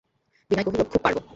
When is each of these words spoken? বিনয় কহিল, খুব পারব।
বিনয় 0.49 0.65
কহিল, 0.65 0.81
খুব 0.83 1.01
পারব। 1.03 1.17